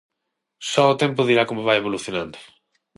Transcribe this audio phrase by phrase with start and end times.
[0.71, 2.37] Só o tempo dirá como vai evolucionando.